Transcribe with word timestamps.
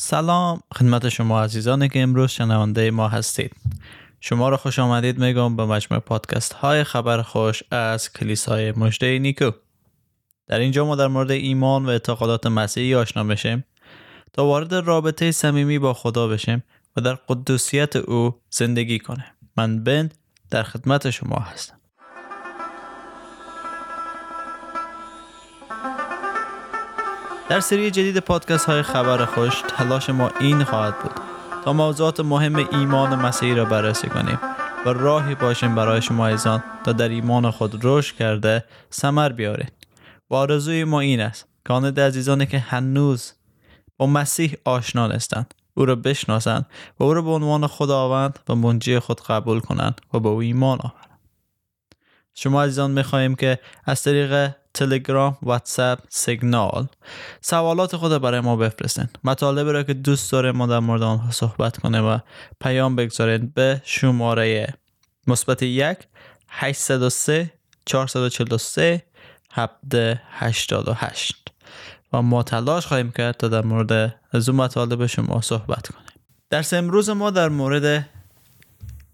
سلام. 0.00 0.60
خدمت 0.74 1.08
شما 1.08 1.42
عزیزانی 1.42 1.88
که 1.88 2.02
امروز 2.02 2.30
شنونده 2.30 2.90
ما 2.90 3.08
هستید. 3.08 3.52
شما 4.20 4.48
را 4.48 4.56
خوش 4.56 4.78
آمدید 4.78 5.18
میگم 5.18 5.56
به 5.56 5.66
مجموع 5.66 6.00
پادکست 6.00 6.52
های 6.52 6.84
خبر 6.84 7.22
خوش 7.22 7.62
از 7.70 8.12
کلیسای 8.12 8.72
مجده 8.72 9.18
نیکو. 9.18 9.50
در 10.46 10.58
اینجا 10.58 10.84
ما 10.84 10.96
در 10.96 11.06
مورد 11.08 11.30
ایمان 11.30 11.86
و 11.86 11.88
اعتقادات 11.88 12.46
مسیحی 12.46 12.94
آشنا 12.94 13.24
بشیم 13.24 13.64
تا 14.32 14.44
وارد 14.44 14.74
رابطه 14.74 15.32
صمیمی 15.32 15.78
با 15.78 15.94
خدا 15.94 16.28
بشیم 16.28 16.62
و 16.96 17.00
در 17.00 17.14
قدوسیت 17.14 17.96
او 17.96 18.34
زندگی 18.50 18.98
کنیم. 18.98 19.32
من 19.56 19.84
بن 19.84 20.10
در 20.50 20.62
خدمت 20.62 21.10
شما 21.10 21.36
هستم. 21.36 21.77
در 27.48 27.60
سری 27.60 27.90
جدید 27.90 28.18
پادکست 28.18 28.66
های 28.66 28.82
خبر 28.82 29.24
خوش 29.24 29.62
تلاش 29.68 30.10
ما 30.10 30.30
این 30.40 30.64
خواهد 30.64 30.98
بود 31.02 31.12
تا 31.64 31.72
موضوعات 31.72 32.20
مهم 32.20 32.56
ایمان 32.56 33.14
مسیحی 33.14 33.54
را 33.54 33.64
بررسی 33.64 34.08
کنیم 34.08 34.38
و 34.86 34.88
راهی 34.88 35.34
باشیم 35.34 35.74
برای 35.74 36.02
شما 36.02 36.26
ایزان 36.26 36.62
تا 36.84 36.92
در 36.92 37.08
ایمان 37.08 37.50
خود 37.50 37.80
رشد 37.82 38.16
کرده 38.16 38.64
سمر 38.90 39.28
بیارید. 39.28 39.72
و 40.30 40.34
آرزوی 40.34 40.84
ما 40.84 41.00
این 41.00 41.20
است 41.20 41.48
که 41.66 41.72
آن 41.72 41.84
عزیزانی 41.84 42.46
که 42.46 42.58
هنوز 42.58 43.32
با 43.96 44.06
مسیح 44.06 44.56
آشنا 44.64 45.06
نیستند 45.06 45.54
او 45.74 45.84
را 45.84 45.94
بشناسند 45.94 46.66
و 47.00 47.04
او 47.04 47.14
را 47.14 47.22
به 47.22 47.30
عنوان 47.30 47.66
خداوند 47.66 48.38
و 48.48 48.54
منجی 48.54 48.98
خود 48.98 49.20
قبول 49.20 49.60
کنند 49.60 50.00
و 50.14 50.20
به 50.20 50.28
او 50.28 50.40
ایمان 50.40 50.78
آورند. 50.78 51.18
شما 52.34 52.62
عزیزان 52.62 52.90
می‌خواهیم 52.90 53.34
که 53.34 53.58
از 53.84 54.02
طریق 54.02 54.50
تلگرام، 54.74 55.38
واتساپ، 55.42 55.98
سیگنال. 56.08 56.86
سوالات 57.40 57.96
خود 57.96 58.22
برای 58.22 58.40
ما 58.40 58.56
بفرستین. 58.56 59.08
مطالبی 59.24 59.72
را 59.72 59.82
که 59.82 59.94
دوست 59.94 60.32
داره 60.32 60.52
ما 60.52 60.66
در 60.66 60.78
مورد 60.78 61.02
آنها 61.02 61.30
صحبت 61.30 61.76
کنه 61.76 62.00
و 62.00 62.18
پیام 62.60 62.96
بگذارید 62.96 63.54
به 63.54 63.82
شماره 63.84 64.74
مثبت 65.26 65.62
یک 65.62 65.98
803 66.48 67.52
443 67.86 69.02
788 69.52 71.52
و 72.12 72.22
ما 72.22 72.42
تلاش 72.42 72.86
خواهیم 72.86 73.10
کرد 73.10 73.36
تا 73.36 73.48
در 73.48 73.64
مورد 73.64 74.20
از 74.32 74.48
اون 74.48 74.58
مطالب 74.58 75.06
شما 75.06 75.40
صحبت 75.40 75.88
کنیم. 75.88 76.08
درس 76.50 76.74
امروز 76.74 77.10
ما 77.10 77.30
در 77.30 77.48
مورد 77.48 78.08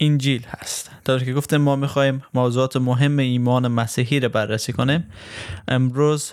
انجیل 0.06 0.47
هست. 0.48 0.91
در 1.05 1.19
که 1.19 1.33
گفتیم 1.33 1.60
ما 1.60 1.77
می‌خوایم 1.77 2.22
موضوعات 2.34 2.77
مهم 2.77 3.19
ایمان 3.19 3.69
مسیحی 3.69 4.20
رو 4.20 4.28
بررسی 4.28 4.72
کنیم. 4.72 5.11
امروز 5.69 6.33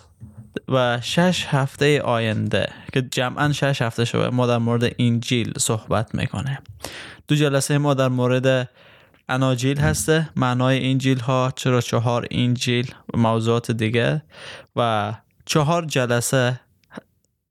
و 0.67 0.99
شش 1.01 1.45
هفته 1.45 2.01
آینده 2.01 2.69
که 2.93 3.01
جمعا 3.01 3.51
شش 3.51 3.81
هفته 3.81 4.05
شده 4.05 4.29
ما 4.29 4.47
در 4.47 4.57
مورد 4.57 4.95
انجیل 4.99 5.53
صحبت 5.57 6.15
می‌کنیم. 6.15 6.57
دو 7.27 7.35
جلسه 7.35 7.77
ما 7.77 7.93
در 7.93 8.07
مورد 8.07 8.69
اناجیل 9.29 9.77
هسته 9.77 10.29
معنای 10.35 10.91
انجیل 10.91 11.19
ها 11.19 11.53
چرا 11.55 11.81
چهار 11.81 12.27
انجیل 12.31 12.93
و 13.13 13.17
موضوعات 13.17 13.71
دیگه 13.71 14.21
و 14.75 15.13
چهار 15.45 15.85
جلسه 15.85 16.59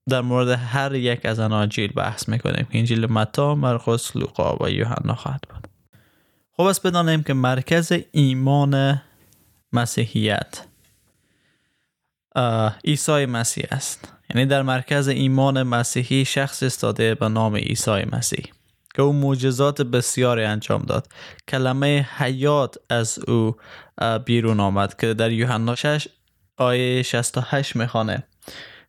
در 0.09 0.21
مورد 0.21 0.49
هر 0.49 0.95
یک 0.95 1.27
از 1.27 1.39
اناجیل 1.39 1.93
بحث 1.93 2.29
می‌کنیم 2.29 2.67
انجیل 2.73 3.13
متا، 3.13 3.55
مرقس، 3.55 4.17
لوقا 4.17 4.57
و 4.65 4.71
یوحنا 4.71 5.15
خواهد 5.15 5.45
بود. 5.51 5.70
خب 6.61 6.67
از 6.67 6.81
بدانیم 6.81 7.23
که 7.23 7.35
مرکز 7.35 7.93
ایمان 8.13 9.03
مسیحیت. 9.73 10.67
عیسی 12.85 13.27
مسیح 13.27 13.65
است. 13.71 14.13
یعنی 14.31 14.47
در 14.47 14.63
مرکز 14.63 15.09
ایمان 15.09 15.63
مسیحی 15.63 16.25
شخص 16.25 16.63
استاده 16.63 17.15
به 17.15 17.29
نام 17.29 17.57
عیسی 17.57 18.05
مسیح 18.13 18.45
که 18.95 19.03
او 19.03 19.13
معجزات 19.13 19.83
بسیاری 19.83 20.45
انجام 20.45 20.83
داد. 20.83 21.09
کلمه 21.49 22.09
حیات 22.17 22.77
از 22.91 23.19
او 23.29 23.57
بیرون 24.25 24.61
آمد 24.61 24.97
که 25.01 25.15
در 25.15 25.31
یوحنا 25.31 25.75
6 25.75 26.09
آیه 26.57 27.03
68 27.03 27.77
می‌خوانه. 27.77 28.23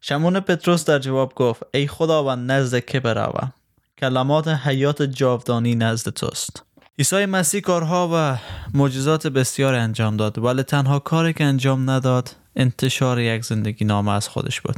شمون 0.02 0.40
پتروس 0.40 0.86
در 0.86 1.00
جواب 1.00 1.34
گفت 1.36 1.64
ای 1.74 1.88
خداوند 1.88 2.52
نزد 2.52 2.86
که 2.86 3.00
بروم؟ 3.00 3.54
کلمات 3.98 4.48
حیات 4.48 5.02
جاودانی 5.02 5.76
نزد 5.76 6.10
توست. 6.10 6.71
عیسی 7.00 7.26
مسیح 7.26 7.62
کارها 7.62 8.10
و 8.14 8.38
معجزات 8.78 9.28
بسیار 9.28 9.74
انجام 9.74 10.18
داد 10.18 10.38
ولی 10.38 10.64
تنها 10.64 11.00
کاری 11.00 11.34
که 11.34 11.44
انجام 11.44 11.90
نداد 11.90 12.36
انتشار 12.56 13.20
یک 13.20 13.46
زندگی 13.46 13.86
نامه 13.86 14.12
از 14.12 14.28
خودش 14.28 14.62
بود. 14.62 14.76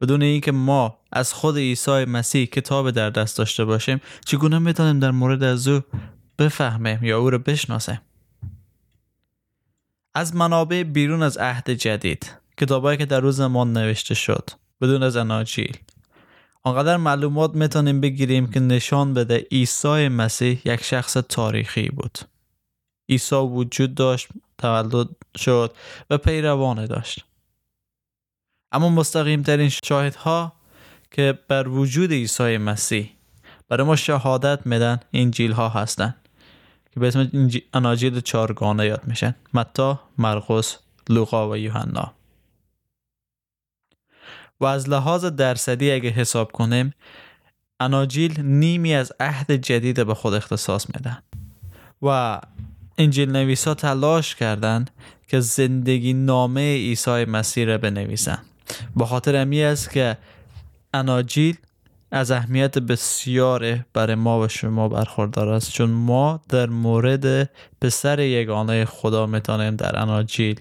بدون 0.00 0.22
اینکه 0.22 0.52
ما 0.52 0.98
از 1.12 1.32
خود 1.32 1.56
عیسی 1.56 2.04
مسیح 2.04 2.46
کتاب 2.46 2.90
در 2.90 3.10
دست 3.10 3.38
داشته 3.38 3.64
باشیم 3.64 4.00
چگونه 4.26 4.58
می‌تونیم 4.58 4.98
در 4.98 5.10
مورد 5.10 5.42
از 5.42 5.68
او 5.68 5.80
بفهمیم 6.38 7.04
یا 7.04 7.18
او 7.18 7.30
را 7.30 7.38
بشناسیم؟ 7.38 8.00
از 10.14 10.36
منابع 10.36 10.82
بیرون 10.82 11.22
از 11.22 11.38
عهد 11.38 11.70
جدید 11.70 12.30
کتابایی 12.56 12.98
که 12.98 13.06
در 13.06 13.20
روز 13.20 13.40
ما 13.40 13.64
نوشته 13.64 14.14
شد 14.14 14.50
بدون 14.80 15.02
از 15.02 15.16
اناجیل 15.16 15.76
آنقدر 16.64 16.96
معلومات 16.96 17.54
می‌تونیم 17.54 18.00
بگیریم 18.00 18.50
که 18.50 18.60
نشان 18.60 19.14
بده 19.14 19.46
عیسی 19.52 20.08
مسیح 20.08 20.60
یک 20.64 20.84
شخص 20.84 21.16
تاریخی 21.28 21.88
بود. 21.88 22.18
عیسی 23.08 23.34
وجود 23.34 23.94
داشت، 23.94 24.28
تولد 24.58 25.08
شد 25.36 25.74
و 26.10 26.18
پیروان 26.18 26.86
داشت. 26.86 27.24
اما 28.72 28.88
مستقیم 28.88 29.42
ترین 29.42 29.70
شاهدها 29.84 30.52
که 31.10 31.38
بر 31.48 31.68
وجود 31.68 32.12
عیسی 32.12 32.58
مسیح 32.58 33.10
برای 33.68 33.86
ما 33.86 33.96
شهادت 33.96 34.66
میدن 34.66 35.00
انجیل 35.12 35.52
ها 35.52 35.68
هستند 35.68 36.28
که 36.94 37.00
به 37.00 37.08
اسم 37.08 37.50
اناجیل 37.74 38.20
چارگانه 38.20 38.86
یاد 38.86 39.02
میشن 39.06 39.34
متا، 39.54 40.00
مرقس، 40.18 40.78
لوقا 41.08 41.50
و 41.50 41.56
یوحنا. 41.56 42.12
و 44.62 44.66
از 44.66 44.88
لحاظ 44.88 45.24
درصدی 45.24 45.90
اگه 45.90 46.10
حساب 46.10 46.52
کنیم 46.52 46.94
اناجیل 47.80 48.40
نیمی 48.40 48.94
از 48.94 49.12
عهد 49.20 49.52
جدید 49.52 50.06
به 50.06 50.14
خود 50.14 50.34
اختصاص 50.34 50.86
میدن. 50.94 51.18
و 52.02 52.40
انجیل 52.98 53.30
نویسا 53.30 53.74
تلاش 53.74 54.34
کردند 54.34 54.90
که 55.28 55.40
زندگی 55.40 56.12
نامه 56.12 56.74
عیسی 56.74 57.24
مسیح 57.24 57.64
را 57.64 57.78
بنویسن. 57.78 58.38
به 58.96 59.06
خاطر 59.06 59.36
امی 59.36 59.62
است 59.62 59.90
که 59.90 60.16
اناجیل 60.94 61.56
از 62.10 62.30
اهمیت 62.30 62.78
بسیار 62.78 63.84
برای 63.92 64.14
ما 64.14 64.40
و 64.40 64.48
شما 64.48 64.88
برخوردار 64.88 65.48
است 65.48 65.72
چون 65.72 65.90
ما 65.90 66.40
در 66.48 66.66
مورد 66.66 67.50
پسر 67.80 68.20
یگانه 68.20 68.84
خدا 68.84 69.26
می‌تونیم 69.26 69.76
در 69.76 69.98
اناجیل 69.98 70.60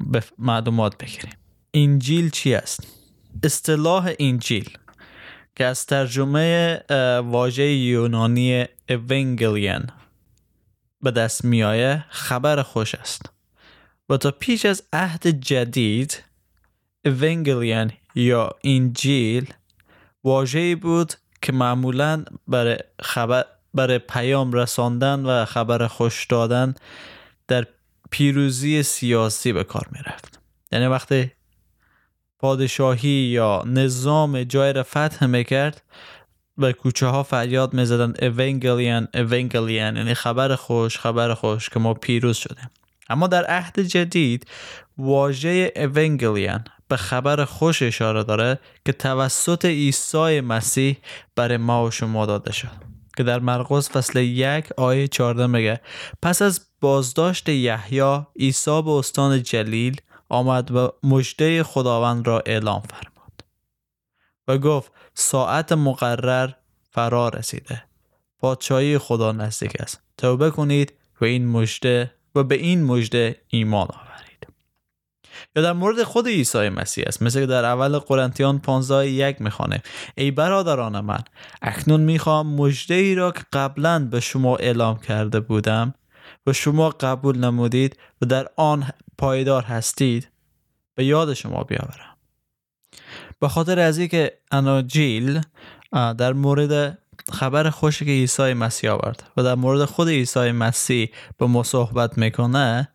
به 0.00 0.22
معلومات 0.38 0.98
بگیریم. 0.98 1.32
انجیل 1.74 2.30
چی 2.30 2.54
است؟ 2.54 3.01
اصطلاح 3.42 4.12
انجیل 4.18 4.78
که 5.56 5.64
از 5.64 5.86
ترجمه 5.86 6.80
واژه 7.24 7.72
یونانی 7.72 8.64
اونگلیان 8.88 9.90
به 11.00 11.10
دست 11.10 11.44
میآیه 11.44 12.04
خبر 12.08 12.62
خوش 12.62 12.94
است. 12.94 13.30
و 14.08 14.16
تا 14.16 14.30
پیش 14.30 14.66
از 14.66 14.82
عهد 14.92 15.26
جدید 15.26 16.22
اونگلیان 17.04 17.92
یا 18.14 18.50
انجیل 18.64 19.54
واژه‌ای 20.24 20.74
بود 20.74 21.14
که 21.42 21.52
معمولا 21.52 22.24
برای 22.48 22.78
خبر 23.02 23.44
برای 23.74 23.98
پیام 23.98 24.52
رساندن 24.52 25.26
و 25.26 25.44
خبر 25.44 25.86
خوش 25.86 26.26
دادن 26.26 26.74
در 27.48 27.66
پیروزی 28.10 28.82
سیاسی 28.82 29.52
به 29.52 29.64
کار 29.64 29.88
می 29.92 29.98
رفت 30.06 30.40
یعنی 30.72 30.86
وقتی 30.86 31.32
پادشاهی 32.42 33.08
یا 33.08 33.62
نظام 33.66 34.42
جای 34.44 34.82
فتح 34.82 35.26
می‌کرد 35.26 35.82
به 36.58 36.72
کوچه 36.72 37.06
ها 37.06 37.22
فریاد 37.22 37.74
می‌زدن 37.74 38.14
اونگلیان 38.22 39.08
اونگلیان 39.14 39.96
یعنی 39.96 40.14
خبر 40.14 40.54
خوش 40.54 40.98
خبر 40.98 41.34
خوش 41.34 41.68
که 41.68 41.80
ما 41.80 41.94
پیروز 41.94 42.36
شدیم. 42.36 42.70
اما 43.08 43.26
در 43.26 43.44
عهد 43.44 43.80
جدید 43.80 44.46
واژه 44.98 45.72
اونگلیان 45.76 46.64
به 46.88 46.96
خبر 46.96 47.44
خوش 47.44 47.82
اشاره 47.82 48.24
داره 48.24 48.58
که 48.84 48.92
توسط 48.92 49.64
عیسی 49.64 50.40
مسیح 50.40 50.96
برای 51.36 51.56
ما 51.56 51.86
و 51.86 51.90
شما 51.90 52.26
داده 52.26 52.52
شد. 52.52 52.92
که 53.16 53.22
در 53.22 53.38
مرقس 53.38 53.90
فصل 53.90 54.18
یک 54.20 54.72
آیه 54.76 55.08
14 55.08 55.46
میگه 55.46 55.80
پس 56.22 56.42
از 56.42 56.60
بازداشت 56.80 57.48
یحیی 57.48 58.20
عیسی 58.40 58.82
به 58.82 58.90
استان 58.90 59.42
جلیل 59.42 60.00
آمد 60.32 60.70
و 60.70 60.88
مجده 61.02 61.62
خداوند 61.62 62.26
را 62.26 62.42
اعلام 62.46 62.80
فرمود 62.80 63.42
و 64.48 64.58
گفت 64.58 64.92
ساعت 65.14 65.72
مقرر 65.72 66.50
فرا 66.90 67.28
رسیده. 67.28 67.82
پادشاهی 68.38 68.98
خدا 68.98 69.32
نزدیک 69.32 69.80
است. 69.80 70.00
توبه 70.18 70.50
کنید 70.50 70.92
و 71.20 71.24
این 71.24 71.48
مجده 71.48 72.14
و 72.34 72.42
به 72.42 72.54
این 72.54 72.84
مجده 72.84 73.40
ایمان 73.48 73.88
آورید. 73.90 74.46
یا 75.56 75.62
در 75.62 75.72
مورد 75.72 76.02
خود 76.02 76.26
عیسی 76.26 76.68
مسیح 76.68 77.04
است. 77.06 77.22
مثل 77.22 77.40
که 77.40 77.46
در 77.46 77.64
اول 77.64 77.98
قرنتیان 77.98 78.58
15 78.58 79.08
یک 79.08 79.40
می‌خوانه. 79.40 79.82
ای 80.14 80.30
برادران 80.30 81.00
من 81.00 81.20
اکنون 81.62 82.00
می‌خوام 82.00 82.54
مجده 82.54 82.94
ای 82.94 83.14
را 83.14 83.32
که 83.32 83.42
قبلا 83.52 83.98
به 83.98 84.20
شما 84.20 84.56
اعلام 84.56 84.98
کرده 84.98 85.40
بودم 85.40 85.94
و 86.46 86.52
شما 86.52 86.90
قبول 86.90 87.38
نمودید 87.38 87.96
و 88.22 88.26
در 88.26 88.48
آن 88.56 88.92
پایدار 89.22 89.62
هستید 89.62 90.28
به 90.94 91.04
یاد 91.04 91.34
شما 91.34 91.64
بیاورم 91.64 92.16
به 93.40 93.48
خاطر 93.48 93.78
از 93.78 94.00
که 94.00 94.38
اناجیل 94.50 95.40
در 95.92 96.32
مورد 96.32 96.98
خبر 97.32 97.70
خوشی 97.70 98.04
که 98.04 98.10
عیسی 98.10 98.54
مسیح 98.54 98.90
آورد 98.90 99.30
و 99.36 99.42
در 99.42 99.54
مورد 99.54 99.84
خود 99.84 100.08
عیسی 100.08 100.52
مسیح 100.52 101.10
به 101.38 101.46
ما 101.46 101.62
صحبت 101.62 102.18
می‌کنه 102.18 102.88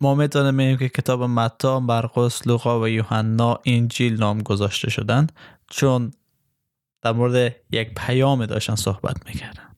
ما 0.00 0.14
می‌تونیم 0.14 0.56
بگیم 0.56 0.76
که 0.76 0.88
کتاب 0.88 1.22
متا، 1.22 1.80
مرقس، 1.80 2.46
لوقا 2.46 2.80
و 2.80 2.88
یوحنا 2.88 3.58
انجیل 3.66 4.16
نام 4.16 4.42
گذاشته 4.42 4.90
شدن 4.90 5.26
چون 5.70 6.12
در 7.02 7.12
مورد 7.12 7.56
یک 7.70 7.94
پیام 7.96 8.46
داشتن 8.46 8.74
صحبت 8.74 9.16
می‌کردن 9.26 9.68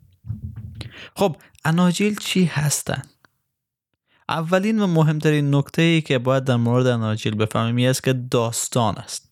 خب 1.16 1.36
اناجیل 1.64 2.18
چی 2.18 2.44
هستن؟ 2.44 3.02
اولین 4.28 4.82
و 4.82 4.86
مهمترین 4.86 5.54
نکته 5.54 5.82
ای 5.82 6.00
که 6.00 6.18
باید 6.18 6.44
در 6.44 6.56
مورد 6.56 6.86
اناجیل 6.86 7.34
بفهمیم 7.34 7.90
است 7.90 8.04
که 8.04 8.12
داستان 8.12 8.98
است. 8.98 9.30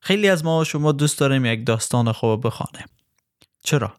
خیلی 0.00 0.28
از 0.28 0.44
ما 0.44 0.60
و 0.60 0.64
شما 0.64 0.92
دوست 0.92 1.18
داریم 1.18 1.44
یک 1.44 1.66
داستان 1.66 2.12
خوب 2.12 2.46
بخوانیم. 2.46 2.86
چرا؟ 3.62 3.92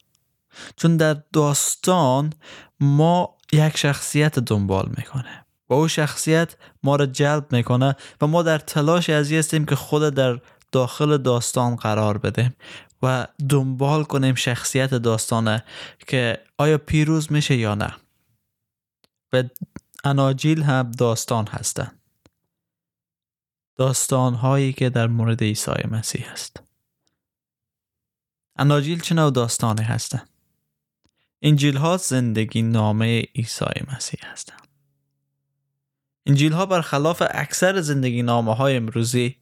چون 0.76 0.98
در 0.98 1.18
داستان 1.34 2.34
ما 2.80 3.38
یک 3.54 3.78
شخصیت 3.78 4.40
دنبال 4.40 4.90
می‌کنه. 4.98 5.46
و 5.70 5.74
او 5.74 5.88
شخصیت 5.88 6.56
ما 6.84 6.96
را 6.96 7.06
جلب 7.06 7.46
می‌کنه 7.52 7.96
و 8.22 8.28
ما 8.28 8.44
در 8.44 8.58
تلاش 8.58 9.10
ازی 9.10 9.38
هستیم 9.38 9.66
که 9.66 9.76
خود 9.76 10.14
در 10.14 10.40
داخل 10.72 11.18
داستان 11.18 11.76
قرار 11.76 12.18
بدیم 12.18 12.56
و 13.04 13.28
دنبال 13.50 14.04
کنیم 14.04 14.36
شخصیت 14.36 14.94
داستانه 14.94 15.64
که 16.08 16.40
آیا 16.58 16.78
پیروز 16.78 17.32
میشه 17.32 17.56
یا 17.56 17.76
نه. 17.76 17.96
و 19.34 19.44
اناجیل 20.04 20.64
هم 20.64 20.92
داستان 20.92 21.48
هستند. 21.48 22.00
داستان 23.78 24.34
هایی 24.34 24.74
که 24.74 24.90
در 24.90 25.08
مورد 25.08 25.44
عیسی 25.44 25.88
مسیح 25.92 26.32
است 26.32 26.64
اناجیل 28.56 29.00
چه 29.00 29.16
نوع 29.16 29.32
داستانی 29.32 29.84
هستند؟ 29.84 30.30
انجیل 31.42 31.78
ها 31.78 31.98
زندگی 31.98 32.62
نامه 32.62 33.22
عیسی 33.22 33.66
مسیح 33.96 34.20
هستند. 34.24 34.68
انجیل 36.26 36.52
ها 36.52 36.66
برخلاف 36.66 37.24
اکثر 37.30 37.82
زندگی 37.82 38.24
نامه 38.24 38.56
های 38.56 38.76
امروزی 38.76 39.36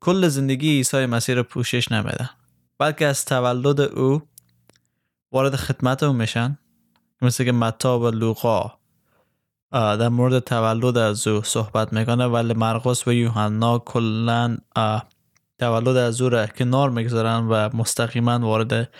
کل 0.00 0.28
زندگی 0.28 0.68
عیسی 0.68 1.06
مسیح 1.06 1.34
را 1.34 1.42
پوشش 1.42 1.92
نمیدن 1.92 2.30
بلکه 2.78 3.06
از 3.06 3.24
تولد 3.24 3.80
او 3.80 4.22
وارد 5.32 5.56
خدمت 5.56 6.02
او 6.02 6.12
میشن 6.12 6.58
مثل 7.22 7.44
که 7.44 7.52
متا 7.52 8.00
و 8.00 8.10
لوقا 8.10 8.78
در 9.74 10.08
مورد 10.08 10.38
تولد 10.38 10.98
از 10.98 11.26
او 11.26 11.42
صحبت 11.42 11.92
می‌کنه. 11.92 12.26
ولی 12.26 12.54
مرقس 12.54 13.08
و 13.08 13.12
یوحنا 13.12 13.78
کلا 13.78 14.56
تولد 15.58 15.96
از 15.96 16.20
او 16.22 16.28
را 16.28 16.46
کنار 16.46 16.90
می‌گذارن 16.90 17.48
و 17.48 17.76
مستقیما 17.76 18.38
وارد 18.38 18.94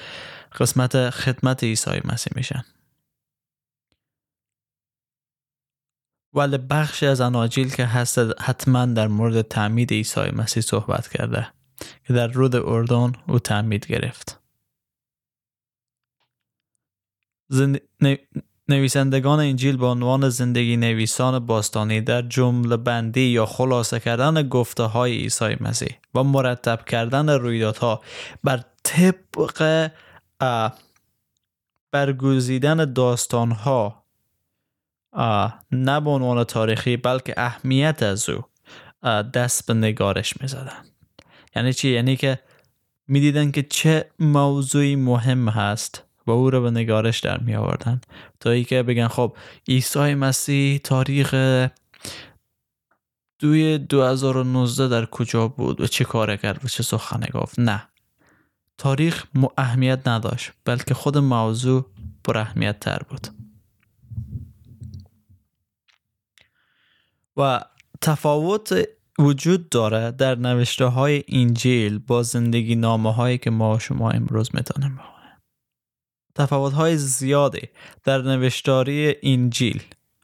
قسمت 0.53 1.11
خدمت 1.11 1.65
عیسی 1.65 2.01
مسیح 2.05 2.33
میشن. 2.37 2.65
ولی 6.33 6.59
بخشی 6.59 7.07
از 7.07 7.21
اناجیل 7.21 7.75
که 7.75 7.85
هست 7.85 8.19
حتما 8.19 8.87
در 8.87 9.09
مورد 9.09 9.43
تعمید 9.43 9.93
عیسی 9.93 10.21
مسیح 10.21 10.63
صحبت 10.63 11.09
کرده 11.09 11.49
که 12.07 12.13
در 12.13 12.27
رود 12.27 12.57
اردن 12.57 13.13
او 13.29 13.39
تعمید 13.39 13.87
گرفت. 13.87 14.41
زند... 17.49 17.81
نویسندگان 18.69 19.41
انجیل 19.41 19.77
به 19.77 19.87
عنوان 19.87 20.29
زندگی 20.29 20.77
نویسان 20.77 21.47
باستانی 21.47 22.01
در 22.01 22.23
جمله 22.23 22.77
بندی 22.77 23.21
یا 23.21 23.47
خلاصه 23.47 24.01
کردن 24.01 24.49
گفته 24.49 24.83
های 24.83 25.13
عیسی 25.13 25.57
مسیح 25.61 25.99
و 26.15 26.23
مرتب 26.23 26.85
کردن 26.85 27.29
رویدادها 27.29 28.01
بر 28.45 28.65
طبق 28.83 29.91
برگزیدن 31.91 32.93
داستان 32.93 33.51
ها 33.51 34.05
نه 35.73 36.01
به 36.01 36.11
عنوان 36.11 36.45
تاریخی 36.45 36.97
بلکه 36.97 37.35
اهمیت 37.37 38.03
از 38.03 38.29
او 38.29 38.45
دست 39.23 39.67
به 39.67 39.75
نگارش 39.75 40.41
می 40.41 40.49
زدن. 40.49 40.85
یعنی 41.57 41.73
چی؟ 41.73 41.91
یعنی 41.91 42.17
که 42.17 42.41
می‌دیدن 43.09 43.51
که 43.51 43.63
چه 43.63 44.11
موضوعی 44.19 44.97
مهم 44.97 45.49
هست 45.49 46.04
و 46.27 46.31
او 46.31 46.51
رو 46.51 46.61
به 46.61 46.71
نگارش 46.71 47.21
در 47.21 47.39
می 47.39 47.55
آوردن. 47.55 48.01
تا 48.41 48.51
ای 48.51 48.65
که 48.65 48.83
بگن 48.83 49.09
خب 49.09 49.37
عیسی 49.69 50.15
مسیح 50.15 50.79
تاریخ 50.79 51.35
دوی 53.39 53.79
2019 53.79 54.89
در 54.89 55.07
کجا 55.07 55.49
بود 55.49 55.81
و 55.81 55.87
چه 55.87 56.05
کار 56.05 56.37
کرد 56.37 56.65
و 56.65 56.69
چه 56.69 56.83
سخنه 56.83 57.27
گفت؟ 57.27 57.59
نه. 57.59 57.89
تاریخ 58.79 59.25
اهمیت 59.59 60.09
نداشت 60.09 60.53
بلکه 60.65 60.95
خود 60.95 61.19
موضوع 61.19 61.87
پر 62.25 62.39
اهمیت 62.39 62.81
تر 62.81 62.99
بود. 63.09 63.29
و 67.37 67.65
تفاوت 68.01 68.89
وجود 69.19 69.69
داره 69.69 70.11
در 70.11 70.35
نوشته 70.35 70.85
های 70.85 71.25
انجیل 71.29 71.99
با 71.99 72.23
زندگی 72.23 72.75
نامه 72.75 73.15
هایی 73.15 73.39
که 73.39 73.51
ما 73.51 73.79
شما 73.79 74.11
امروز 74.11 74.51
می‌تونیم 74.55 75.01
تفاوت 76.35 76.73
های 76.73 76.97
زیادی 76.97 77.69
در 78.05 78.23
نوشتاری 78.23 79.15
انجیل 79.23 79.83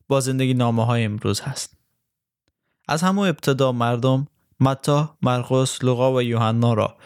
با 0.09 0.21
زندگی 0.21 0.55
نامه 0.55 0.85
های 0.85 1.05
امروز 1.05 1.41
هست. 1.41 1.77
از 2.89 3.03
همون 3.03 3.29
ابتدا 3.29 3.73
مردم 3.73 4.27
متا، 4.61 5.17
مرقس، 5.23 5.85
لوقا 5.85 6.13
و 6.13 6.23
یوحنا 6.23 6.75
را 6.75 6.97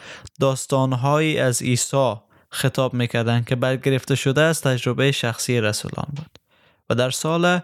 داستانهایی 0.40 1.38
از 1.38 1.62
عیسی 1.62 2.14
خطاب 2.50 2.94
می‌کردند 2.94 3.46
که 3.46 3.56
برگرفته 3.56 4.14
شده 4.14 4.40
از 4.40 4.60
تجربه 4.60 5.12
شخصی 5.12 5.60
رسولان 5.60 6.06
بود 6.16 6.38
و 6.90 6.94
در 6.94 7.10
سال 7.10 7.60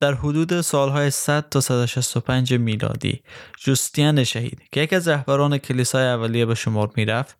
در 0.00 0.14
حدود 0.14 0.60
سالهای 0.60 1.10
100 1.10 1.48
تا 1.48 1.60
165 1.60 2.54
میلادی 2.54 3.22
جوستین 3.58 4.24
شهید 4.24 4.62
که 4.72 4.80
یک 4.80 4.92
از 4.92 5.08
رهبران 5.08 5.58
کلیسای 5.58 6.06
اولیه 6.06 6.46
به 6.46 6.54
شمار 6.54 6.90
می‌رفت 6.96 7.36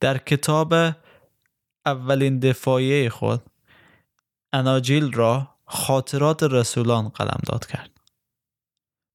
در 0.00 0.18
کتاب 0.18 0.74
اولین 1.86 2.38
دفاعیه 2.38 3.10
خود 3.10 3.42
اناجیل 4.52 5.12
را 5.12 5.48
خاطرات 5.64 6.42
رسولان 6.42 7.08
قلم 7.08 7.40
داد 7.46 7.66
کرد. 7.66 7.90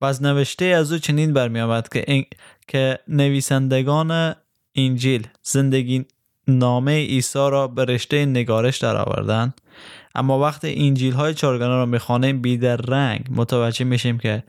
و 0.01 0.05
از 0.05 0.23
نوشته 0.23 0.65
از 0.65 0.91
او 0.91 0.97
چنین 0.97 1.33
برمی 1.33 1.81
که, 1.91 2.25
که 2.67 2.99
نویسندگان 3.07 4.35
انجیل 4.75 5.27
زندگی 5.43 6.05
نامه 6.47 7.05
عیسی 7.05 7.39
را 7.39 7.67
به 7.67 7.85
رشته 7.85 8.25
نگارش 8.25 8.77
درآوردند. 8.77 9.61
اما 10.15 10.39
وقت 10.39 10.61
انجیل 10.63 11.13
های 11.13 11.33
چارگانه 11.33 11.75
را 11.75 11.85
می‌خوانیم 11.85 12.41
بی 12.41 12.57
رنگ 12.57 13.27
متوجه 13.29 13.85
میشیم 13.85 14.17
که 14.17 14.43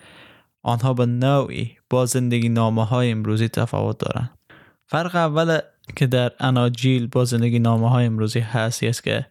آنها 0.63 0.95
به 0.95 1.07
نوعی 1.07 1.77
با 1.91 2.07
زندگی 2.07 2.49
نامه 2.49 2.85
های 2.85 3.11
امروزی 3.11 3.49
تفاوت 3.49 3.99
دارند. 3.99 4.39
فرق 4.87 5.17
اول 5.17 5.61
که 5.97 6.07
در 6.07 6.33
اناجیل 6.41 7.07
با 7.07 7.25
زندگی 7.25 7.59
نامه 7.59 7.91
های 7.91 8.07
امروزی 8.07 8.41
هست 8.41 8.83
است 8.83 9.05
که 9.05 9.27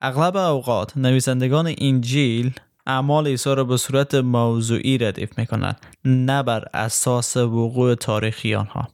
اغلب 0.00 0.36
اوقات 0.36 0.96
نویسندگان 0.96 1.74
انجیل 1.78 2.54
اعمال 2.86 3.26
عیسی 3.26 3.54
را 3.54 3.64
به 3.64 3.76
صورت 3.76 4.14
موضوعی 4.14 4.98
ردیف 4.98 5.38
می‌کنند 5.38 5.86
نه 6.04 6.42
بر 6.42 6.64
اساس 6.74 7.36
وقوع 7.36 7.94
تاریخی 7.94 8.54
آنها. 8.54 8.88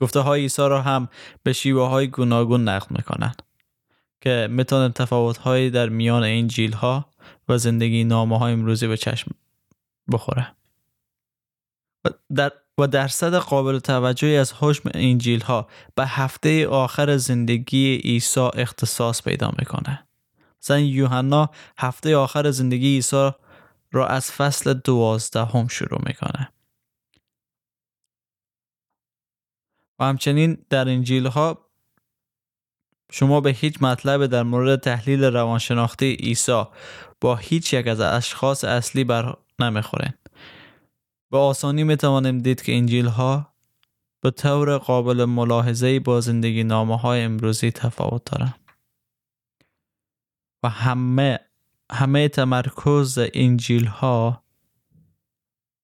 گفته 0.00 0.20
های 0.20 0.40
عیسی 0.40 0.62
را 0.62 0.82
هم 0.82 1.08
به 1.42 1.52
شیوه 1.52 1.88
های 1.88 2.06
گوناگون 2.06 2.68
نقل 2.68 2.96
می‌کنند 2.96 3.42
که 4.20 4.48
می‌تونن 4.50 4.92
تفاوت 4.92 5.36
هایی 5.36 5.70
در 5.70 5.88
میان 5.88 6.22
انجیل 6.22 6.72
ها 6.72 7.06
و 7.48 7.58
زندگی 7.58 8.04
نامه 8.04 8.38
های 8.38 8.52
امروزی 8.52 8.86
به 8.86 8.96
چشم 8.96 9.30
بخوره 10.12 10.46
در 12.34 12.52
و 12.78 12.86
درصد 12.86 13.34
قابل 13.34 13.78
توجهی 13.78 14.36
از 14.36 14.52
حجم 14.58 14.90
انجیل 14.94 15.40
ها 15.40 15.68
به 15.94 16.06
هفته 16.06 16.68
آخر 16.68 17.16
زندگی 17.16 17.96
عیسی 17.96 18.40
اختصاص 18.40 19.22
پیدا 19.22 19.52
می‌کنه. 19.58 20.06
مثلا 20.62 20.78
یوحنا 20.78 21.50
هفته 21.78 22.16
آخر 22.16 22.50
زندگی 22.50 22.94
عیسی 22.94 23.30
را 23.92 24.06
از 24.06 24.32
فصل 24.32 24.74
دوازدهم 24.74 25.68
شروع 25.68 26.00
می‌کنه. 26.06 26.52
و 29.98 30.04
همچنین 30.04 30.64
در 30.70 30.88
انجیل 30.88 31.26
ها 31.26 31.66
شما 33.12 33.40
به 33.40 33.50
هیچ 33.50 33.82
مطلب 33.82 34.26
در 34.26 34.42
مورد 34.42 34.80
تحلیل 34.80 35.24
روانشناختی 35.24 36.12
عیسی 36.14 36.64
با 37.20 37.36
هیچ 37.36 37.72
یک 37.72 37.86
از 37.86 38.00
اشخاص 38.00 38.64
اصلی 38.64 39.04
بر 39.04 39.36
نمی‌خورین. 39.58 40.12
به 41.36 41.40
آسانی 41.42 41.84
می 41.84 41.96
توانیم 41.96 42.38
دید 42.38 42.62
که 42.62 42.76
انجیل 42.76 43.06
ها 43.06 43.54
به 44.20 44.30
طور 44.30 44.78
قابل 44.78 45.24
ملاحظه 45.24 46.00
با 46.00 46.20
زندگی 46.20 46.64
نامه 46.64 46.98
های 46.98 47.22
امروزی 47.22 47.70
تفاوت 47.70 48.24
دارند 48.24 48.60
و 50.62 50.68
همه 50.68 51.38
همه 51.92 52.28
تمرکز 52.28 53.18
انجیل 53.34 53.86
ها 53.86 54.44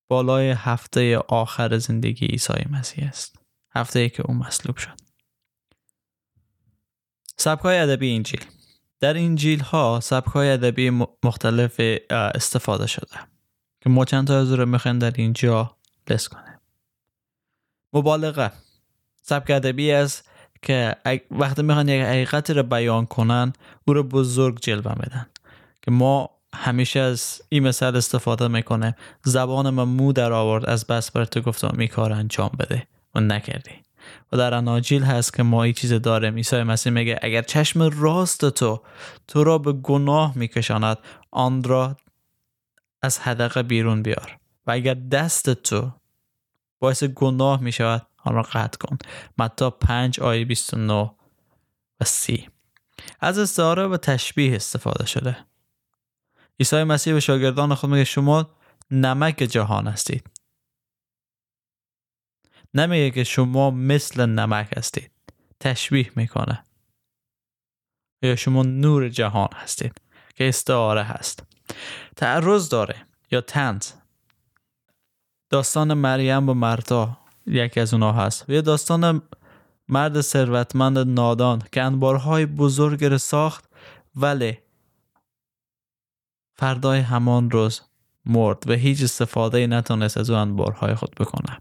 بالای 0.08 0.50
هفته 0.50 1.18
آخر 1.18 1.78
زندگی 1.78 2.26
عیسی 2.26 2.64
مسیح 2.70 3.08
است. 3.08 3.38
هفته 3.74 3.98
ای 3.98 4.10
که 4.10 4.22
او 4.26 4.34
مصلوب 4.34 4.76
شد. 4.76 5.00
سبک 7.36 7.60
های 7.60 7.78
ادبی 7.78 8.14
انجیل. 8.14 8.44
در 9.00 9.16
انجیل 9.16 9.60
ها 9.60 10.00
سبک 10.02 10.36
ادبی 10.36 10.90
مختلف 11.24 11.80
استفاده 12.10 12.86
شده. 12.86 13.31
که 13.82 13.90
ما 13.90 14.04
چند 14.04 14.26
تا 14.26 14.40
از 14.40 14.52
رو 14.52 14.66
می‌خوایم 14.66 14.98
در 14.98 15.12
اینجا 15.16 15.76
لست 16.10 16.28
کنیم. 16.28 16.58
مبالغه. 17.92 18.52
سبک 19.22 19.50
ادبی 19.50 19.92
است 19.92 20.30
که 20.62 20.96
وقتی 21.30 21.62
می‌خوان 21.62 21.88
یک 21.88 22.02
حقیقت 22.02 22.50
رو 22.50 22.62
بیان 22.62 23.06
کنن 23.06 23.52
او 23.84 23.94
رو 23.94 24.02
بزرگ 24.02 24.60
جلوه 24.60 24.92
میدن. 24.92 25.26
که 25.82 25.90
ما 25.90 26.30
همیشه 26.54 27.00
از 27.00 27.42
این 27.48 27.68
مثال 27.68 27.96
استفاده 27.96 28.48
می‌کنه. 28.48 28.96
زبان 29.24 29.70
من 29.70 29.84
مو 29.84 30.12
در 30.12 30.32
آورد 30.32 30.66
از 30.66 30.86
بس 30.86 31.10
بر 31.10 31.24
تو 31.24 31.40
گفتم 31.40 31.70
می 31.76 31.88
کار 31.88 32.12
انجام 32.12 32.50
بده. 32.58 32.86
و 33.14 33.20
نکردی. 33.20 33.72
و 34.32 34.36
در 34.36 34.54
اناجیل 34.54 35.02
هست 35.02 35.34
که 35.34 35.42
ما 35.42 35.62
این 35.62 35.72
چیز 35.72 35.92
داره. 35.92 36.30
عیسی 36.30 36.62
مسیح 36.62 36.92
میگه 36.92 37.18
اگر 37.22 37.42
چشم 37.42 37.82
راست 37.82 38.50
تو 38.50 38.82
تو 39.28 39.44
را 39.44 39.58
به 39.58 39.72
گناه 39.72 40.38
میکشاند 40.38 40.98
آن 41.30 41.64
را 41.64 41.96
از 43.02 43.18
حدقه 43.18 43.62
بیرون 43.62 44.02
بیار. 44.02 44.38
و 44.66 44.70
اگر 44.70 44.94
دست 44.94 45.50
تو 45.50 45.92
باعث 46.78 47.04
گناه 47.04 47.60
می‌شود 47.60 48.06
آن 48.16 48.34
را 48.34 48.42
قطع 48.42 48.78
کن. 48.78 48.98
متا 49.38 49.70
5 49.70 50.20
آیه 50.20 50.44
29 50.44 50.92
و 52.00 52.04
30 52.04 52.48
از 53.20 53.38
استعاره 53.38 53.86
و 53.86 53.96
تشبیه 53.96 54.56
استفاده 54.56 55.06
شده. 55.06 55.46
عیسی 56.60 56.82
مسیح 56.82 57.14
به 57.14 57.20
شاگردان 57.20 57.74
خود 57.74 57.90
میگه 57.90 58.04
شما 58.04 58.50
نمک 58.90 59.36
جهان 59.36 59.86
هستید. 59.86 60.30
نمیگه 62.74 63.10
که 63.10 63.24
شما 63.24 63.70
مثل 63.70 64.26
نمک 64.26 64.74
هستید. 64.76 65.10
تشبیه 65.60 66.12
می‌کنه. 66.16 66.64
یا 68.22 68.36
شما 68.36 68.62
نور 68.62 69.08
جهان 69.08 69.48
هستید 69.54 70.00
که 70.34 70.48
استعاره 70.48 71.02
هست. 71.02 71.51
تعرض 72.16 72.68
داره 72.68 72.96
یا 73.30 73.40
تنز 73.40 73.92
داستان 75.50 75.94
مریم 75.94 76.48
و 76.48 76.54
مرتا 76.54 77.18
یکی 77.46 77.80
از 77.80 77.94
اونها 77.94 78.12
هست. 78.12 78.44
و 78.48 78.52
یا 78.52 78.60
داستان 78.60 79.22
مرد 79.88 80.20
ثروتمند 80.20 80.98
نادان 80.98 81.62
که 81.72 81.82
انبارهای 81.82 82.46
بزرگ 82.46 83.04
را 83.04 83.18
ساخت 83.18 83.64
ولی 84.16 84.58
فردای 86.54 87.00
همان 87.00 87.50
روز 87.50 87.80
مرد 88.26 88.70
و 88.70 88.72
هیچ 88.72 89.02
استفاده 89.02 89.66
نتونست 89.66 90.18
از 90.18 90.30
اون 90.30 90.38
انبارهای 90.38 90.94
خود 90.94 91.14
بکنه. 91.20 91.58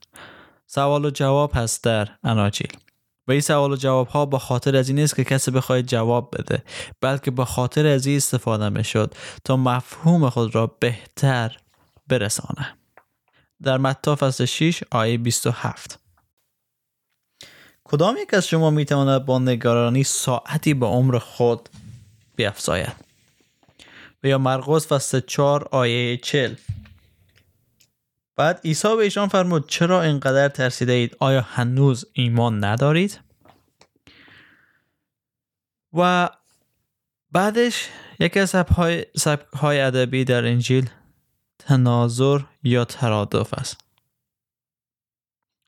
سوال 0.68 1.06
و 1.06 1.10
جواب 1.10 1.51
هست 1.56 1.84
در 1.84 2.10
اناجیل. 2.24 2.77
و 3.31 3.33
این 3.33 3.41
سوال 3.41 3.71
و 3.71 3.75
جواب 3.75 4.07
ها 4.07 4.25
به 4.25 4.39
خاطر 4.39 4.75
از 4.75 4.89
این 4.89 5.00
نیست 5.00 5.15
که 5.15 5.23
کسی 5.23 5.51
بخواهد 5.51 5.88
جواب 5.88 6.35
بده 6.38 6.63
بلکه 7.01 7.31
به 7.31 7.45
خاطر 7.45 7.88
از 7.88 8.05
این 8.05 8.17
استفاده 8.17 8.69
می 8.69 8.83
شد 8.83 9.13
تا 9.43 9.57
مفهوم 9.57 10.29
خود 10.29 10.55
را 10.55 10.67
بهتر 10.79 11.57
برسانه. 12.07 12.77
در 13.63 13.77
متا 13.77 14.15
فصل 14.15 14.45
6 14.45 14.83
آیه 14.91 15.17
27 15.17 16.00
کدام 17.83 18.17
یک 18.21 18.33
از 18.33 18.47
شما 18.47 18.69
می 18.69 18.85
تواند 18.85 19.25
با 19.25 19.39
نگرانی 19.39 20.03
ساعتی 20.03 20.73
به 20.73 20.85
عمر 20.85 21.17
خود 21.17 21.69
بیافزاید؟ 22.35 22.95
و 24.23 24.27
یا 24.27 24.38
مرقس 24.38 24.88
فصل 24.88 25.19
4 25.19 25.67
آیه 25.71 26.17
40 26.17 26.55
بعد 28.35 28.61
عیسی 28.65 28.95
به 28.95 29.03
ایشان 29.03 29.27
فرمود 29.27 29.69
چرا 29.69 30.01
اینقدر 30.01 30.50
ترسیده 30.50 30.93
اید؟ 30.93 31.15
آیا 31.19 31.41
هنوز 31.41 32.05
ایمان 32.13 32.63
ندارید؟ 32.63 33.19
و 35.93 36.29
بعدش 37.31 37.89
یکی 38.19 38.39
از 38.39 38.50
سبک 39.17 39.53
های 39.53 39.81
ادبی 39.81 40.23
در 40.23 40.45
انجیل 40.45 40.89
تناظر 41.59 42.39
یا 42.63 42.85
ترادف 42.85 43.53
است. 43.53 43.81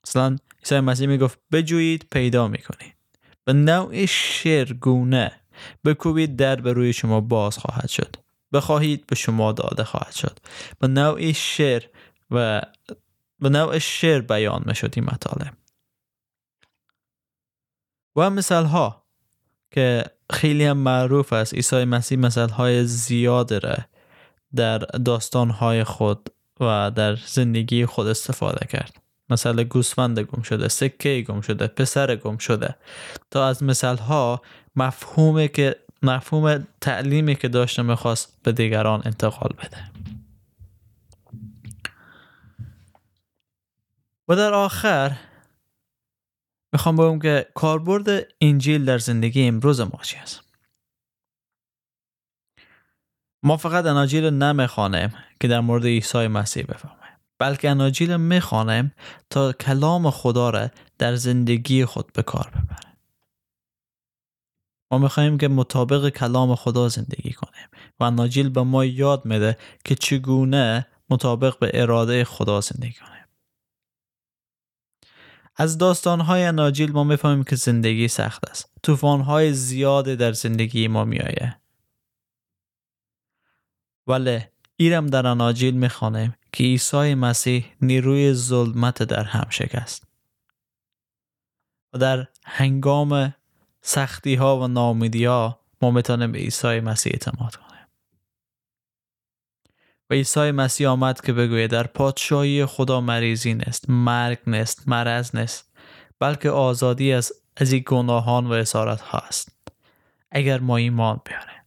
مثلا 0.06 0.36
عیسی 0.58 0.80
مسیح 0.80 1.08
می‌گفت 1.08 1.38
بجویید 1.52 2.06
پیدا 2.10 2.48
می‌کنید. 2.48 2.94
به 3.44 3.52
نوع 3.52 4.06
شعرگونه 4.06 5.32
بکوبید 5.84 6.36
در 6.36 6.56
به 6.56 6.72
روی 6.72 6.92
شما 6.92 7.20
باز 7.20 7.58
خواهد 7.58 7.88
شد. 7.88 8.16
بخواهید 8.52 9.06
به 9.06 9.16
شما 9.16 9.52
داده 9.52 9.84
خواهد 9.84 10.12
شد. 10.12 10.38
به 10.78 10.88
نوع 10.88 11.32
شعر 11.32 11.82
و 12.30 12.62
به 13.38 13.48
نوع 13.48 13.78
شعر 13.78 14.20
بیان 14.20 14.62
می 14.66 14.74
شد 14.74 14.92
این 14.96 15.04
مطالب. 15.04 15.54
و 18.16 18.30
مثال 18.30 18.64
ها 18.64 19.04
که 19.70 20.04
خیلی 20.30 20.64
هم 20.64 20.76
معروف 20.76 21.32
است. 21.32 21.54
عیسی 21.54 21.84
مسیح 21.84 22.18
مثال 22.18 22.48
های 22.48 22.84
زیاد 22.84 23.54
را 23.54 23.76
در 24.54 24.78
داستان 24.78 25.50
های 25.50 25.84
خود 25.84 26.30
و 26.60 26.90
در 26.90 27.16
زندگی 27.16 27.86
خود 27.86 28.06
استفاده 28.06 28.66
کرد. 28.66 29.00
مثل 29.30 29.64
گوسفند 29.64 30.20
گم 30.20 30.42
شده 30.42 30.68
سکه 30.68 31.24
گم 31.28 31.40
شده 31.40 31.66
پسر 31.66 32.16
گم 32.16 32.36
شده. 32.36 32.74
تا 33.30 33.48
از 33.48 33.62
مثال 33.62 33.96
ها 33.96 34.42
مفهومی 34.76 35.48
که 35.48 35.76
مفهوم 36.02 36.66
تعلیمی 36.80 37.36
که 37.36 37.48
داشته 37.48 37.82
می‌خواست 37.82 38.38
به 38.42 38.52
دیگران 38.52 39.02
انتقال 39.04 39.52
بده. 39.58 39.90
و 44.28 44.36
در 44.36 44.54
آخر 44.54 45.16
می‌خوام 46.72 46.96
بگم 46.96 47.18
که 47.18 47.46
کاربرد 47.54 48.32
انجیل 48.40 48.84
در 48.84 48.98
زندگی 48.98 49.46
امروز 49.46 49.80
ما 49.80 50.00
چی 50.02 50.16
است؟ 50.16 50.40
ما 53.42 53.56
فقط 53.56 53.86
اناجیل 53.86 54.24
نمی‌خوانیم 54.24 55.14
که 55.40 55.48
در 55.48 55.60
مورد 55.60 55.84
عیسی 55.84 56.26
مسیح 56.26 56.64
بفهمیم 56.64 56.98
بلکه 57.38 57.70
اناجیل 57.70 58.16
می‌خوانیم 58.16 58.94
تا 59.30 59.52
کلام 59.52 60.10
خدا 60.10 60.50
را 60.50 60.70
در 60.98 61.14
زندگی 61.14 61.84
خود 61.84 62.12
به 62.12 62.22
کار 62.22 62.50
ببریم. 62.50 62.96
ما 64.92 64.98
می‌خواهیم 64.98 65.38
که 65.38 65.48
مطابق 65.48 66.08
کلام 66.08 66.54
خدا 66.54 66.88
زندگی 66.88 67.32
کنیم 67.32 67.68
و 68.00 68.04
اناجیل 68.04 68.48
به 68.48 68.62
ما 68.62 68.84
یاد 68.84 69.26
میده 69.26 69.58
که 69.84 69.94
چگونه 69.94 70.86
مطابق 71.10 71.58
به 71.58 71.70
اراده 71.74 72.24
خدا 72.24 72.60
زندگی 72.60 72.92
کنیم. 72.92 73.13
از 75.56 75.78
داستانهای 75.78 76.52
ناجیل 76.52 76.92
ما 76.92 77.04
می‌فهمیم 77.04 77.44
که 77.44 77.56
زندگی 77.56 78.08
سخت 78.08 78.50
است. 78.50 78.72
طوفانهای 78.82 79.52
زیاد 79.52 80.04
در 80.04 80.32
زندگی 80.32 80.88
ما 80.88 81.04
میآید. 81.04 81.56
ولی 84.06 84.40
ایرم 84.76 85.06
در 85.06 85.26
اناجیل 85.26 85.74
می‌خوانیم 85.74 86.34
که 86.52 86.64
عیسی 86.64 87.14
مسیح 87.14 87.66
نیروی 87.80 88.32
ظلمت 88.34 89.02
در 89.02 89.24
هم 89.24 89.46
شکست. 89.50 90.06
و 91.92 91.98
در 91.98 92.28
هنگام 92.44 93.34
سختی 93.82 94.34
ها 94.34 94.60
و 94.60 94.68
نامیدی 94.68 95.24
ها 95.24 95.60
ما 95.82 95.90
می‌تونیم 95.90 96.32
به 96.32 96.38
عیسی 96.38 96.80
مسیح 96.80 97.12
اعتماد 97.12 97.56
کنیم. 97.56 97.73
عیسی 100.14 100.50
مسیح 100.50 100.88
آمد 100.88 101.20
که 101.20 101.32
بگوید 101.32 101.70
در 101.70 101.86
پادشاهی 101.86 102.66
خدا 102.66 103.00
مریضی 103.00 103.54
نیست 103.54 103.90
مرگ 103.90 104.38
نیست 104.46 104.88
مرض 104.88 105.36
نیست 105.36 105.72
بلکه 106.18 106.50
آزادی 106.50 107.12
از 107.12 107.32
از 107.56 107.72
این 107.72 107.82
گناهان 107.86 108.46
و 108.46 108.52
اسارت 108.52 109.00
هاست 109.00 109.58
اگر 110.30 110.60
ما 110.60 110.76
ایمان 110.76 111.20
بیاریم. 111.24 111.62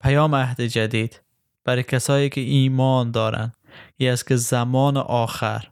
پیام 0.00 0.34
عهد 0.34 0.60
جدید 0.60 1.20
برای 1.64 1.82
کسایی 1.82 2.28
که 2.28 2.40
ایمان 2.40 3.10
دارن 3.10 3.52
یه 3.98 4.12
است 4.12 4.26
که 4.26 4.36
زمان 4.36 4.96
آخر 4.96 5.70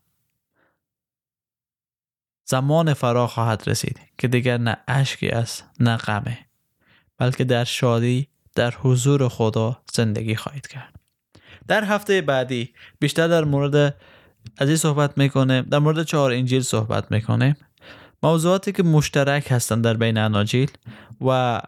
زمان 2.45 2.95
فرا 2.95 3.27
خواهد 3.27 3.63
رسید 3.67 4.01
که 4.19 4.29
دیگر 4.29 4.59
نه 4.59 4.77
اشکی 4.89 5.29
است 5.29 5.65
نه 5.81 5.97
غمه 5.97 6.39
بلکه 7.19 7.45
در 7.45 7.65
شادی 7.65 8.32
در 8.55 8.75
حضور 8.83 9.29
خدا 9.29 9.83
زندگی 9.93 10.37
خواهید 10.37 10.67
کرد. 10.67 10.95
در 11.69 11.85
هفته 11.85 12.21
بعدی 12.21 12.75
بیشتر 13.01 13.29
در 13.29 13.45
مورد 13.45 13.97
از 14.59 14.69
این 14.69 14.77
صحبت 14.77 15.19
می‌کنه 15.19 15.63
در 15.63 15.79
مورد 15.79 16.03
چهار 16.03 16.33
انجیل 16.33 16.63
صحبت 16.63 17.11
می‌کنه 17.11 17.57
موضوعاتی 18.23 18.73
که 18.73 18.83
مشترک 18.83 19.53
هستن 19.53 19.81
در 19.81 19.95
بین 19.95 20.19
اناجیل 20.19 20.71
و 21.27 21.61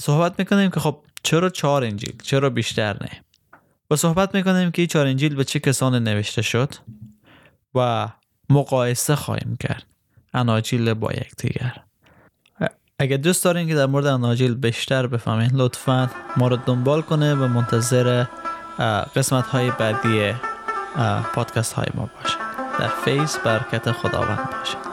صحبت 0.00 0.38
می‌کنیم 0.38 0.70
که 0.70 0.80
خب 0.80 0.98
چرا 1.22 1.50
چهار 1.50 1.84
انجیل 1.84 2.14
چرا 2.22 2.50
بیشتر 2.50 2.92
نه؟ 2.92 3.10
و 3.90 3.96
صحبت 3.96 4.34
می‌کنیم 4.34 4.70
که 4.70 4.82
این 4.82 4.86
چهار 4.86 5.06
انجیل 5.06 5.34
به 5.34 5.44
چه 5.44 5.60
کسانی 5.60 6.00
نوشته 6.00 6.42
شد 6.42 6.74
و 7.74 8.08
مقایسه 8.50 9.16
خواهیم 9.16 9.56
کرد. 9.60 9.86
اناجیل 10.34 10.94
با 10.94 11.12
یکدیگر. 11.12 11.87
اگر 13.00 13.16
دوست 13.16 13.44
دارین 13.44 13.68
که 13.68 13.74
در 13.74 13.86
مورد 13.86 14.06
اناجیل 14.06 14.54
بیشتر 14.54 15.06
بفهمین 15.06 15.50
لطفا 15.54 16.10
ما 16.36 16.48
رو 16.48 16.56
دنبال 16.56 17.02
کنه 17.02 17.34
و 17.34 17.48
منتظر 17.48 18.24
قسمت 19.16 19.46
های 19.46 19.70
بعدی 19.70 20.32
پادکست 21.34 21.72
های 21.72 21.86
ما 21.94 22.10
باشید 22.16 22.38
در 22.78 22.88
فیس 22.88 23.38
برکت 23.38 23.92
خداوند 23.92 24.50
باشید 24.58 24.87